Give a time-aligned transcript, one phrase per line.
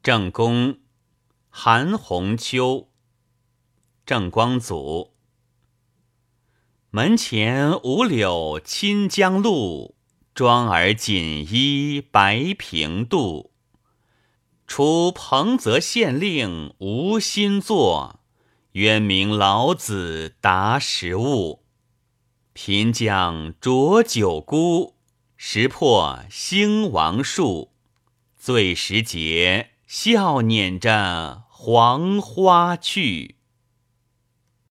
[0.00, 0.78] 正宫，
[1.50, 2.88] 韩红秋。
[4.06, 5.12] 郑光祖。
[6.90, 9.96] 门前五柳侵江路，
[10.34, 13.52] 妆儿锦衣白平度。
[14.68, 18.20] 除彭泽县令无心作，
[18.72, 21.64] 渊明老子答时务。
[22.52, 24.94] 贫将浊酒沽，
[25.36, 27.72] 识破兴亡术。
[28.36, 33.37] 醉时节，笑捻着黄花去。